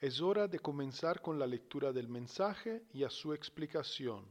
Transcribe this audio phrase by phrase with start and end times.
[0.00, 4.24] Es hora de comenzar con la lectura del mensaje y a su explicación.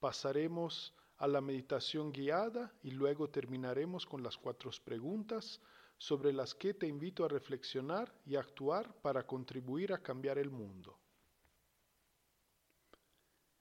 [0.00, 5.60] Pasaremos a la meditación guiada y luego terminaremos con las cuatro preguntas
[5.98, 10.98] sobre las que te invito a reflexionar y actuar para contribuir a cambiar el mundo.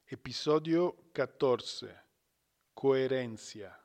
[0.08, 1.94] Episodio 14.
[2.74, 3.78] Coherencia.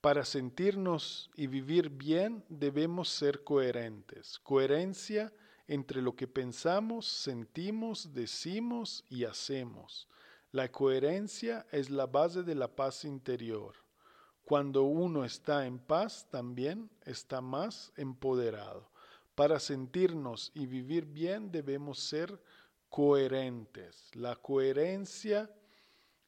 [0.00, 4.38] Para sentirnos y vivir bien debemos ser coherentes.
[4.38, 5.32] Coherencia
[5.68, 10.08] entre lo que pensamos, sentimos, decimos y hacemos.
[10.52, 13.74] La coherencia es la base de la paz interior.
[14.44, 18.88] Cuando uno está en paz, también está más empoderado.
[19.34, 22.40] Para sentirnos y vivir bien debemos ser
[22.88, 24.10] coherentes.
[24.14, 25.50] La coherencia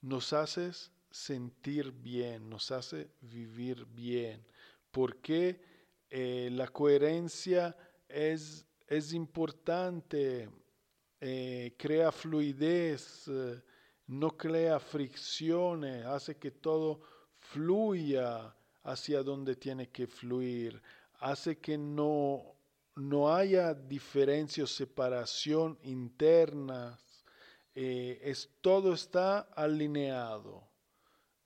[0.03, 0.73] nos hace
[1.11, 4.45] sentir bien, nos hace vivir bien,
[4.91, 5.61] porque
[6.11, 7.77] eh, la coherencia
[8.09, 10.49] es es importante,
[11.21, 13.63] eh, crea fluidez, eh,
[14.07, 17.03] no crea fricciones, hace que todo
[17.37, 18.55] fluya
[18.85, 20.81] hacia donde tiene que fluir,
[21.21, 22.57] hace que no,
[22.97, 27.27] no haya diferencia o separación internas,
[27.75, 30.67] eh, es, todo está alineado.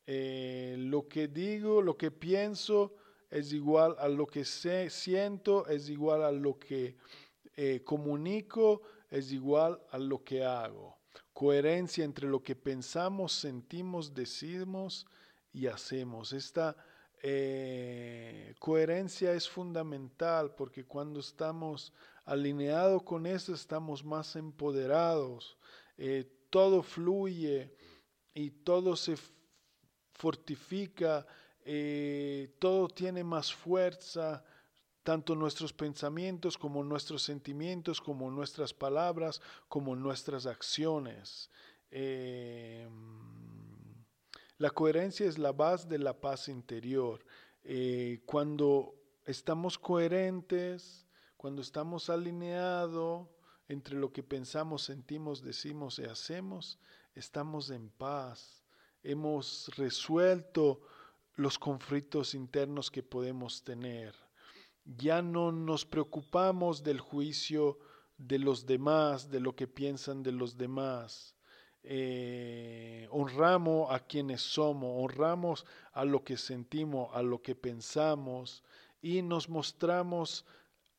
[0.07, 2.95] lo que digo, lo que pienso
[3.31, 6.97] es igual a lo que siento, es igual a lo que
[7.55, 10.99] eh, comunico es igual a lo que hago.
[11.33, 15.07] Coherencia entre lo que pensamos, sentimos, decimos
[15.53, 16.33] y hacemos.
[16.33, 16.77] Esta
[17.23, 21.93] eh, coherencia es fundamental porque cuando estamos
[22.25, 25.59] alineados con eso estamos más empoderados.
[25.99, 27.75] Eh, todo fluye
[28.35, 29.17] y todo se
[30.13, 31.27] fortifica,
[32.59, 34.45] todo tiene más fuerza
[35.03, 41.51] tanto nuestros pensamientos como nuestros sentimientos, como nuestras palabras, como nuestras acciones.
[41.91, 42.89] Eh,
[44.59, 47.25] la coherencia es la base de la paz interior.
[47.65, 53.29] Eh, cuando estamos coherentes, cuando estamos alineados
[53.69, 56.79] entre lo que pensamos, sentimos, decimos y hacemos,
[57.15, 58.63] estamos en paz.
[59.03, 60.81] Hemos resuelto
[61.35, 64.15] los conflictos internos que podemos tener
[64.85, 67.79] ya no nos preocupamos del juicio
[68.17, 71.35] de los demás, de lo que piensan de los demás.
[71.85, 78.63] Eh, honramos a quienes somos, honramos a lo que sentimos, a lo que pensamos
[79.01, 80.45] y nos mostramos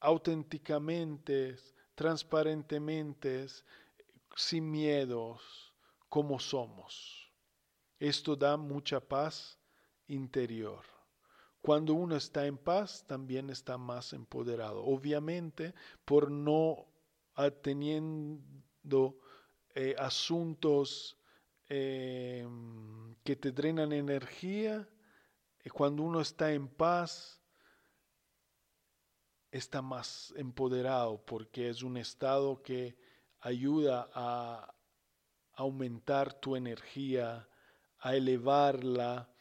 [0.01, 1.55] auténticamente,
[1.95, 3.47] transparentemente,
[4.35, 5.73] sin miedos,
[6.09, 7.31] como somos.
[7.97, 9.57] Esto da mucha paz
[10.07, 10.92] interior.
[11.63, 14.83] Cuando uno está en paz, también está más empoderado.
[14.83, 15.73] Obviamente,
[16.03, 16.89] por no
[17.61, 19.17] teniendo
[19.73, 21.17] eh, asuntos
[21.69, 22.45] eh,
[23.23, 24.89] que te drenan energía,
[25.63, 27.41] eh, cuando uno está en paz,
[29.49, 32.97] está más empoderado porque es un estado que
[33.39, 34.75] ayuda a
[35.53, 37.47] aumentar tu energía,
[37.99, 39.32] a elevarla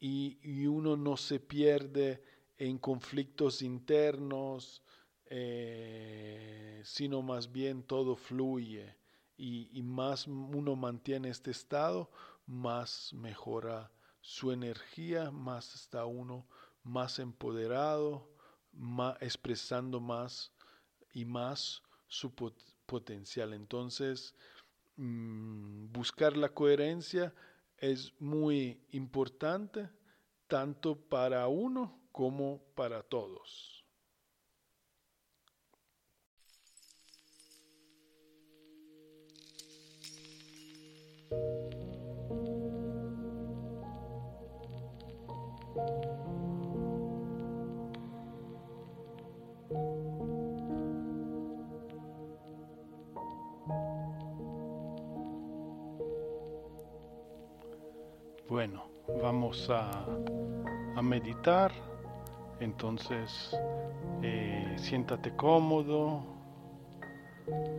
[0.00, 2.22] y, uno no se pierde
[2.58, 4.82] en conflictos internos,
[5.26, 8.96] eh, sino más bien todo fluye
[9.36, 12.10] y, más uno mantiene este estado,
[12.46, 16.46] más mejora su energía, más está uno
[16.84, 18.30] más empoderado,
[18.72, 20.52] más, expresando más
[21.12, 22.32] y más su
[22.86, 23.54] potencial.
[23.54, 24.34] Entonces,
[24.96, 27.34] mm, buscar la coherencia
[27.90, 29.90] es muy importante,
[30.46, 33.84] tanto para uno como para todos.
[58.48, 58.84] Bueno,
[59.22, 60.04] vamos a,
[61.02, 61.72] meditar.
[62.60, 63.56] Entonces,
[64.22, 66.22] eh, siéntate cómodo,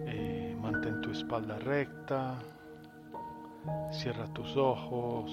[0.07, 2.39] eh, mantén tu espalda recta,
[3.91, 5.31] cierra tus ojos,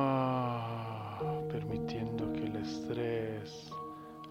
[1.50, 3.69] permitiendo que el estrés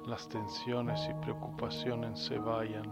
[0.09, 2.91] las tensiones y preocupaciones se vayan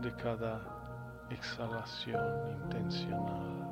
[0.00, 3.63] de cada exhalación intencional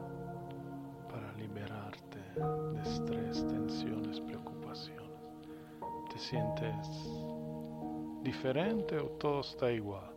[2.83, 5.11] estrés, tensiones, preocupaciones.
[6.11, 6.89] ¿Te sientes
[8.23, 10.13] diferente o todo está igual?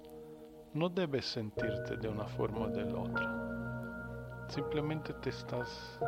[0.74, 4.46] No debes sentirte de una forma o de la otra.
[4.50, 6.00] Simplemente te estás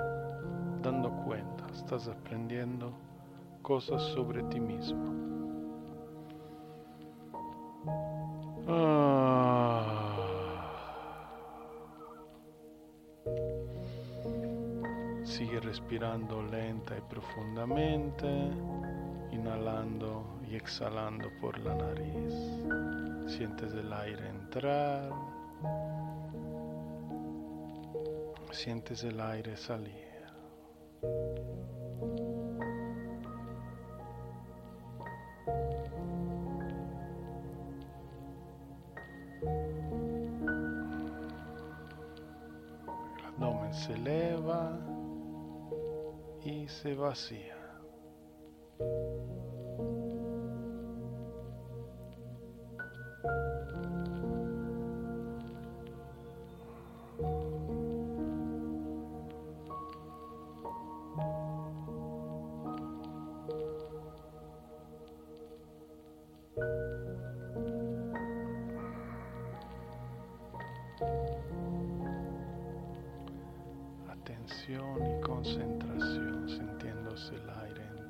[0.81, 2.91] dando cuenta, estás aprendiendo
[3.61, 5.17] cosas sobre ti mismo.
[15.45, 18.27] Respirando lenta y profundamente,
[19.31, 22.33] inhalando y exhalando por la nariz.
[23.27, 25.11] Sientes el aire entrar,
[28.51, 30.07] sientes el aire salir.
[43.19, 44.96] El abdomen se eleva
[46.47, 47.57] y se vacía.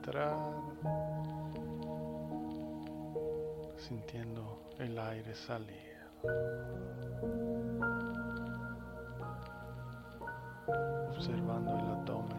[0.08, 0.38] Entrar,
[3.76, 5.98] sintiendo el aire salir.
[11.10, 12.38] Observando el abdomen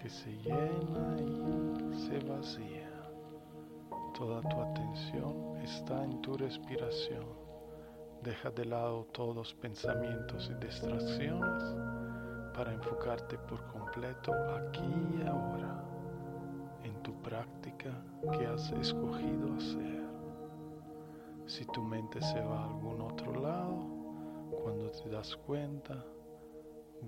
[0.00, 2.88] que se llena y se vacía.
[4.16, 7.26] Toda tu atención está en tu respiración.
[8.22, 11.99] Deja de lado todos pensamientos y distracciones
[12.60, 14.84] para enfocarte por completo aquí
[15.18, 15.82] y ahora
[16.84, 17.90] en tu práctica
[18.32, 20.04] que has escogido hacer.
[21.46, 26.04] Si tu mente se va a algún otro lado, cuando te das cuenta,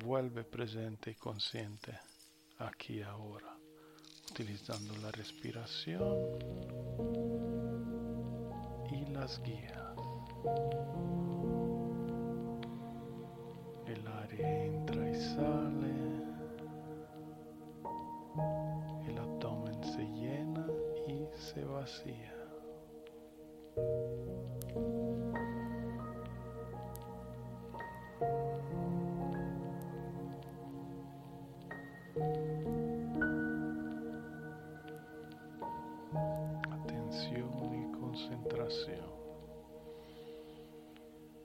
[0.03, 1.99] vuelve presente y consciente
[2.57, 3.55] aquí y ahora,
[4.31, 6.17] utilizando la respiración
[8.91, 9.83] y las guías.
[13.87, 16.23] El aire entra y sale.
[19.09, 20.67] El abdomen se llena
[21.07, 22.33] y se vacía.
[36.71, 39.13] Atención y concentración.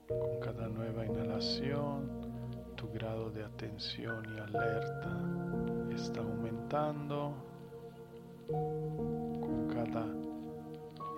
[0.08, 2.17] Con cada nueva inhalación
[2.78, 5.10] tu grado de atención y alerta
[5.92, 7.34] está aumentando
[8.48, 10.06] con cada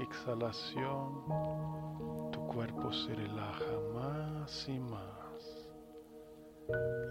[0.01, 1.23] exhalación.
[2.33, 5.69] Tu cuerpo se relaja más y más.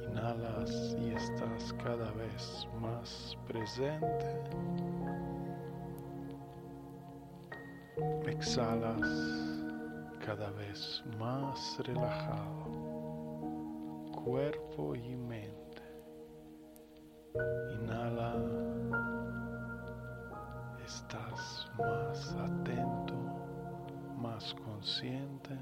[0.10, 4.41] Inhalas y estás cada vez más presente.
[8.25, 9.50] Exhalas
[10.25, 12.59] cada vez más relajado,
[14.23, 15.81] cuerpo y mente.
[17.73, 18.35] Inhala,
[20.85, 23.15] estás más atento,
[24.17, 25.57] más consciente.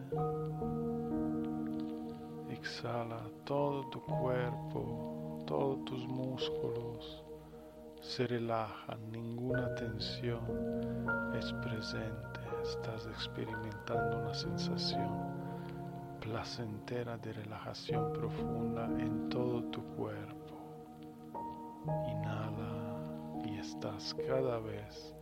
[2.49, 7.23] Exhala todo tu cuerpo, todos tus músculos
[8.01, 10.41] se relajan, ninguna tensión
[11.37, 15.36] es presente, estás experimentando una sensación
[16.27, 20.55] placentera de relajación profunda en todo tu cuerpo.
[21.85, 22.97] Inhala
[23.45, 25.15] y estás cada vez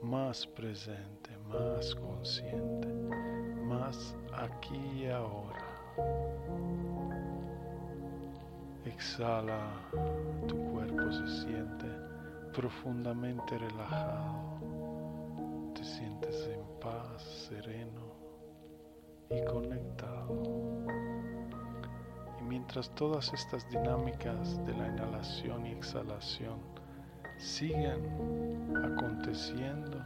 [0.00, 2.88] más presente, más consciente,
[3.64, 5.66] más aquí y ahora.
[8.84, 9.72] Exhala,
[10.46, 11.86] tu cuerpo se siente
[12.52, 14.60] profundamente relajado,
[15.74, 18.03] te sientes en paz, sereno
[19.36, 20.42] y conectado.
[22.40, 26.58] Y mientras todas estas dinámicas de la inhalación y exhalación
[27.38, 30.04] siguen aconteciendo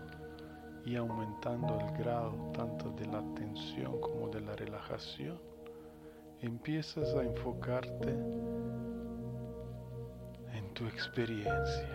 [0.84, 5.38] y aumentando el grado tanto de la tensión como de la relajación,
[6.40, 8.10] empiezas a enfocarte
[10.54, 11.88] en tu experiencia,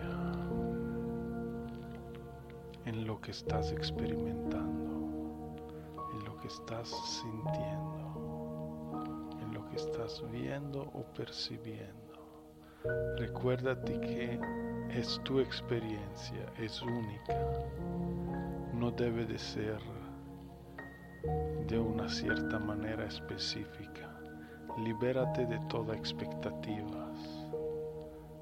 [2.84, 4.83] en lo que estás experimentando,
[6.44, 6.88] que estás
[7.22, 8.12] sintiendo,
[9.40, 12.12] en lo que estás viendo o percibiendo.
[13.16, 14.38] Recuérdate que
[14.90, 17.48] es tu experiencia, es única,
[18.74, 19.80] no debe de ser
[21.66, 24.20] de una cierta manera específica.
[24.76, 27.48] Libérate de toda expectativas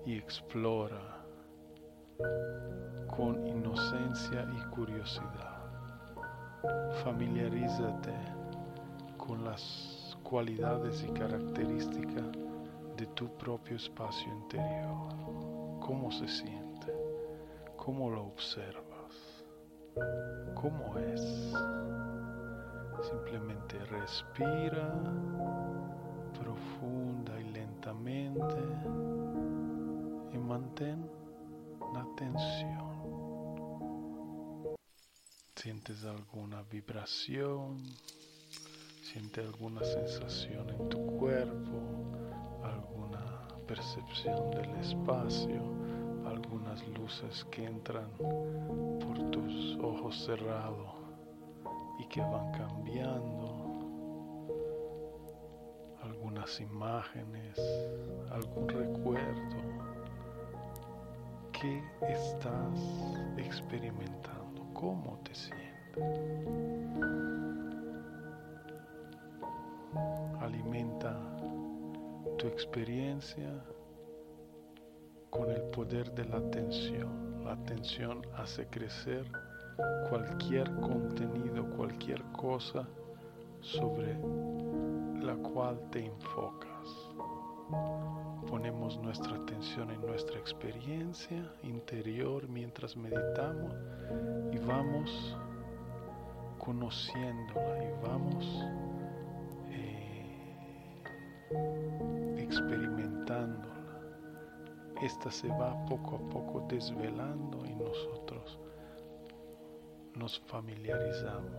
[0.05, 1.25] y explora
[3.15, 5.52] con inocencia y curiosidad.
[7.05, 8.15] Familiarízate
[9.17, 12.33] con las cualidades y características
[12.97, 15.09] de tu propio espacio interior.
[15.81, 16.93] ¿Cómo se siente?
[17.77, 19.45] ¿Cómo lo observas?
[20.55, 21.53] ¿Cómo es?
[23.03, 24.93] Simplemente respira
[26.41, 28.57] profunda y lentamente
[30.33, 31.05] y mantén
[31.93, 32.92] la tensión.
[35.63, 37.77] ¿Sientes alguna vibración?
[39.01, 41.79] ¿Sientes alguna sensación en tu cuerpo?
[42.65, 45.63] ¿Alguna percepción del espacio?
[46.27, 50.97] ¿Algunas luces que entran por tus ojos cerrados
[52.01, 53.63] y que van cambiando?
[56.03, 57.57] algunas imágenes,
[58.33, 59.63] algún recuerdo
[61.53, 62.81] que estás
[63.37, 65.12] experimentando, cómo
[70.41, 71.17] Alimenta
[72.39, 73.51] tu experiencia
[75.31, 77.45] con el poder de la atención.
[77.45, 79.25] La atención hace crecer
[80.11, 82.87] cualquier contenido, cualquier cosa
[83.61, 84.15] sobre
[85.23, 86.89] la cual te enfocas.
[88.53, 93.73] Ponemos nuestra atención en nuestra experiencia interior mientras meditamos
[94.53, 95.39] y vamos
[96.59, 98.45] conociéndola y vamos
[99.71, 100.27] eh,
[102.37, 104.03] experimentándola.
[105.01, 108.61] Esta se va poco a poco desvelando y nosotros
[110.15, 111.53] nos familiarizamos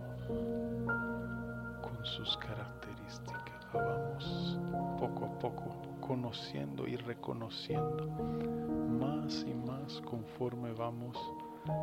[2.04, 3.66] sus características.
[3.72, 4.58] Vamos
[4.98, 8.06] poco a poco conociendo y reconociendo.
[9.00, 11.16] Más y más conforme vamos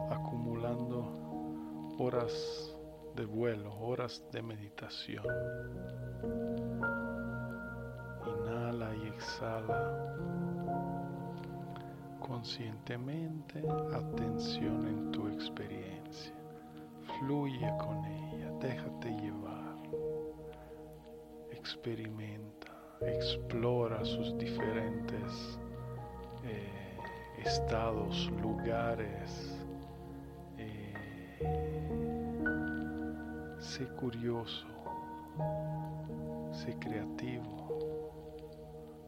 [0.10, 1.06] acumulando
[1.98, 2.76] horas
[3.16, 5.26] de vuelo, horas de meditación.
[8.26, 10.16] Inhala y exhala.
[12.20, 13.64] Conscientemente,
[13.94, 16.34] atención en tu experiencia.
[17.20, 19.41] Fluye con ella, déjate llevar
[21.82, 22.68] experimenta,
[23.02, 25.58] explora sus diferentes
[26.44, 27.00] eh,
[27.44, 29.58] estados, lugares.
[30.60, 30.94] Eh,
[33.60, 34.68] sé curioso,
[36.52, 37.50] sé creativo.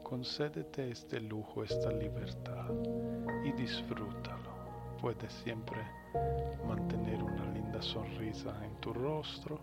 [0.01, 2.72] Concédete este lujo, esta libertad
[3.46, 4.51] y disfrútalo.
[5.00, 5.77] Puedes siempre
[6.68, 9.62] mantener una linda sonrisa en tu rostro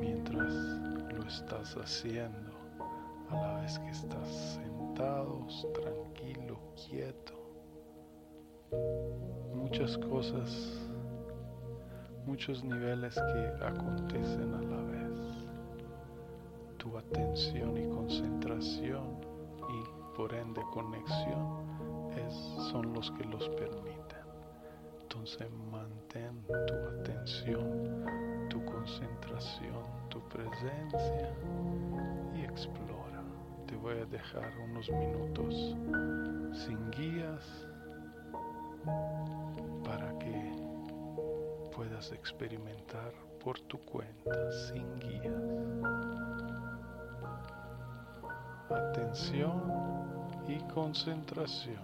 [0.00, 0.52] mientras
[1.12, 2.52] lo estás haciendo,
[3.30, 4.28] a la vez que estás
[4.62, 7.34] sentado, tranquilo, quieto.
[9.54, 10.80] Muchas cosas,
[12.26, 15.18] muchos niveles que acontecen a la vez.
[16.78, 19.20] Tu atención y concentración
[19.68, 21.68] y por ende conexión
[22.70, 24.18] son los que los permiten.
[25.02, 28.04] Entonces mantén tu atención,
[28.48, 29.17] tu concentración,
[30.08, 31.32] tu presencia
[32.34, 33.22] y explora.
[33.66, 35.76] Te voy a dejar unos minutos
[36.52, 37.66] sin guías
[39.84, 40.56] para que
[41.74, 43.12] puedas experimentar
[43.44, 45.32] por tu cuenta sin guías.
[48.70, 49.62] Atención
[50.48, 51.78] y concentración.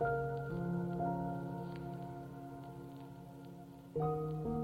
[0.00, 0.10] Thank
[4.46, 4.57] you.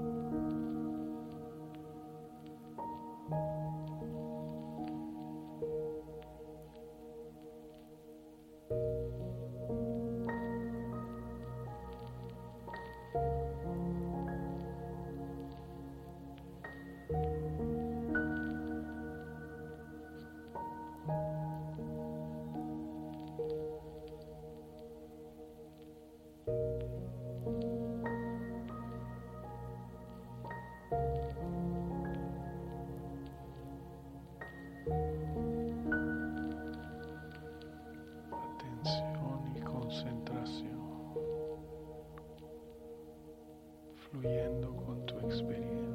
[44.21, 45.94] fluyendo con tu experiencia.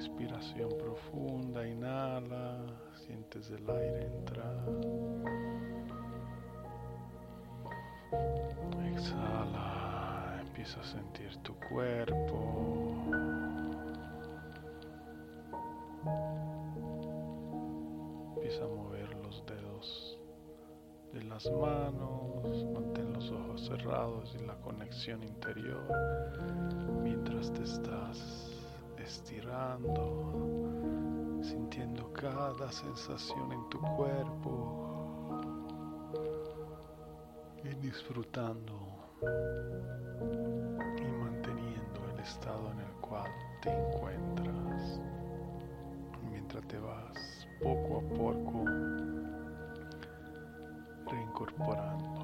[0.00, 2.56] respiración profunda, inhala,
[3.04, 4.64] sientes el aire entrar.
[8.94, 12.94] Exhala, empieza a sentir tu cuerpo.
[18.36, 20.18] Empieza a mover los dedos
[21.12, 25.84] de las manos, mantén los ojos cerrados y la conexión interior
[27.02, 28.49] mientras te estás
[29.10, 30.02] estirando,
[31.42, 35.34] sintiendo cada sensación en tu cuerpo
[37.64, 38.72] y disfrutando
[40.96, 43.28] y manteniendo el estado en el cual
[43.62, 45.00] te encuentras
[46.30, 48.64] mientras te vas poco a poco
[51.10, 52.20] reincorporando.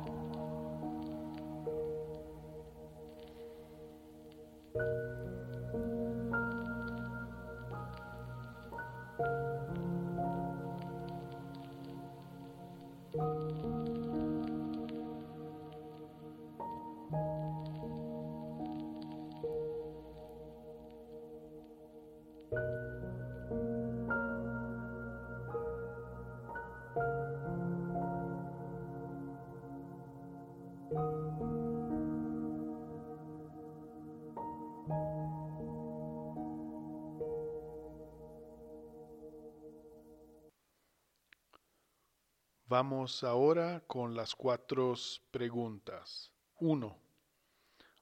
[42.68, 44.92] Vamos ahora con las cuatro
[45.30, 46.32] preguntas.
[46.58, 46.98] 1.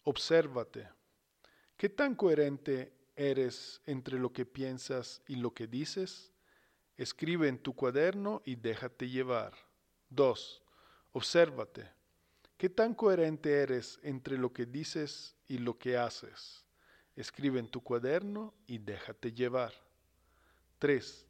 [0.04, 0.88] Obsérvate.
[1.76, 6.32] ¿Qué tan coherente eres entre lo que piensas y lo que dices?
[6.96, 9.52] Escribe en tu cuaderno y déjate llevar.
[10.08, 10.62] 2.
[11.12, 11.90] Obsérvate.
[12.56, 16.64] ¿Qué tan coherente eres entre lo que dices y lo que haces?
[17.16, 19.74] Escribe en tu cuaderno y déjate llevar.
[20.78, 21.26] 3.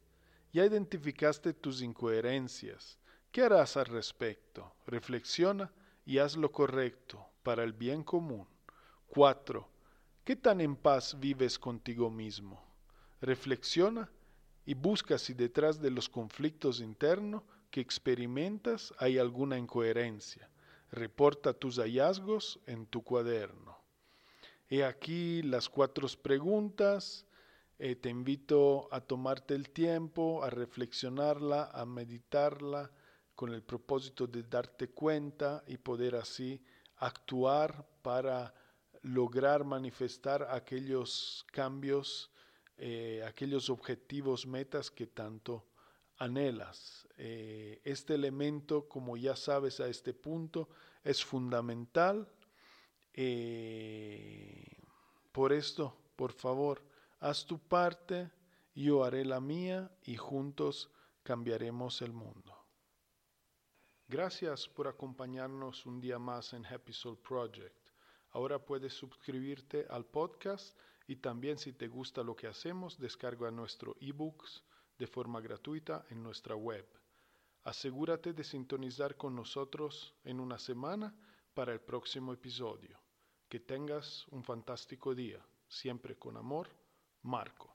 [0.53, 2.97] Ya identificaste tus incoherencias.
[3.35, 4.75] ¿Qué harás al respecto?
[4.87, 5.69] Reflexiona
[6.05, 8.47] y haz lo correcto para el bien común.
[9.07, 9.67] 4.
[10.23, 12.63] ¿Qué tan en paz vives contigo mismo?
[13.19, 14.09] Reflexiona
[14.65, 20.49] y busca si detrás de los conflictos internos que experimentas hay alguna incoherencia.
[20.89, 23.77] Reporta tus hallazgos en tu cuaderno.
[24.69, 27.25] He aquí las cuatro preguntas.
[27.79, 32.89] Eh, te invito a tomarte el tiempo, a reflexionarla, a meditarla
[33.35, 36.63] con el propósito de darte cuenta y poder así
[36.97, 38.53] actuar para
[39.01, 42.31] lograr manifestar aquellos cambios,
[42.77, 45.65] eh, aquellos objetivos, metas que tanto
[46.17, 47.07] anhelas.
[47.17, 50.69] Eh, este elemento, como ya sabes a este punto,
[51.03, 52.27] es fundamental.
[53.13, 54.65] Eh,
[55.31, 56.81] por esto, por favor,
[57.19, 58.31] haz tu parte,
[58.73, 60.89] yo haré la mía y juntos
[61.23, 62.54] cambiaremos el mundo.
[64.07, 67.75] Gracias por acompañarnos un día más en Happy Soul Project.
[68.33, 73.95] Ahora puedes suscribirte al podcast y también si te gusta lo que hacemos, descarga nuestro
[73.99, 74.63] ebooks
[74.99, 76.85] de forma gratuita en nuestra web.
[77.63, 81.15] Asegúrate de sintonizar con nosotros en una semana
[81.55, 82.99] para el próximo episodio.
[83.49, 85.43] Que tengas un fantástico día.
[85.67, 86.69] Siempre con amor,
[87.23, 87.74] Marco.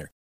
[0.00, 0.12] winner.